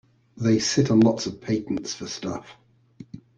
They 0.35 0.57
sit 0.57 0.89
on 0.89 0.99
lots 1.01 1.27
of 1.27 1.39
patents 1.39 1.93
for 1.93 2.07
stuff. 2.07 2.57